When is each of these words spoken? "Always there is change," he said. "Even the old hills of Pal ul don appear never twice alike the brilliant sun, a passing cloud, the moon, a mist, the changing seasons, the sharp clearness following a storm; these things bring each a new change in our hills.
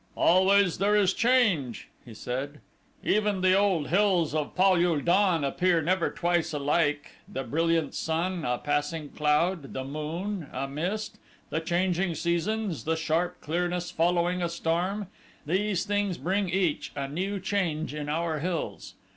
"Always 0.17 0.79
there 0.79 0.95
is 0.95 1.13
change," 1.13 1.87
he 2.03 2.15
said. 2.15 2.59
"Even 3.03 3.41
the 3.41 3.55
old 3.55 3.89
hills 3.89 4.33
of 4.33 4.55
Pal 4.55 4.83
ul 4.83 4.99
don 4.99 5.43
appear 5.43 5.79
never 5.79 6.09
twice 6.09 6.53
alike 6.53 7.11
the 7.31 7.43
brilliant 7.43 7.93
sun, 7.93 8.43
a 8.43 8.57
passing 8.57 9.09
cloud, 9.09 9.73
the 9.73 9.83
moon, 9.83 10.47
a 10.51 10.67
mist, 10.67 11.19
the 11.51 11.59
changing 11.59 12.15
seasons, 12.15 12.83
the 12.85 12.95
sharp 12.97 13.41
clearness 13.41 13.91
following 13.91 14.41
a 14.41 14.49
storm; 14.49 15.05
these 15.45 15.85
things 15.85 16.17
bring 16.17 16.49
each 16.49 16.91
a 16.95 17.07
new 17.07 17.39
change 17.39 17.93
in 17.93 18.09
our 18.09 18.39
hills. 18.39 18.95